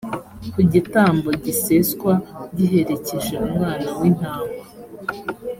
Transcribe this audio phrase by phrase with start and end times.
[0.53, 2.13] ku gitambo giseswa,
[2.57, 4.53] giherekeje umwana w’intama.